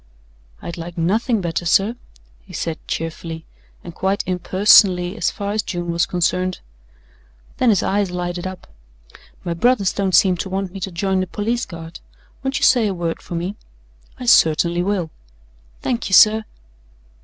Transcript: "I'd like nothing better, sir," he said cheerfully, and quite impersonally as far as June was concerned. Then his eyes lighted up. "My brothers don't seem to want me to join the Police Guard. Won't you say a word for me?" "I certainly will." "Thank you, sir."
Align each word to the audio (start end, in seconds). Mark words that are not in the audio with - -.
"I'd 0.63 0.77
like 0.77 0.97
nothing 0.97 1.41
better, 1.41 1.63
sir," 1.63 1.95
he 2.41 2.53
said 2.53 2.79
cheerfully, 2.87 3.45
and 3.83 3.93
quite 3.93 4.23
impersonally 4.25 5.15
as 5.15 5.29
far 5.29 5.51
as 5.51 5.61
June 5.61 5.91
was 5.91 6.07
concerned. 6.07 6.59
Then 7.57 7.69
his 7.69 7.83
eyes 7.83 8.09
lighted 8.09 8.47
up. 8.47 8.65
"My 9.43 9.53
brothers 9.53 9.93
don't 9.93 10.15
seem 10.15 10.37
to 10.37 10.49
want 10.49 10.71
me 10.71 10.79
to 10.79 10.91
join 10.91 11.19
the 11.19 11.27
Police 11.27 11.67
Guard. 11.67 11.99
Won't 12.41 12.57
you 12.57 12.63
say 12.65 12.87
a 12.87 12.95
word 12.95 13.21
for 13.21 13.35
me?" 13.35 13.55
"I 14.19 14.25
certainly 14.25 14.81
will." 14.81 15.11
"Thank 15.83 16.09
you, 16.09 16.13
sir." 16.13 16.45